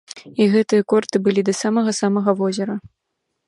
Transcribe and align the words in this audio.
І 0.43 0.47
гэтыя 0.53 0.85
корты 0.93 1.21
былі 1.27 1.41
да 1.49 1.53
самага-самага 1.61 2.31
возера. 2.41 2.75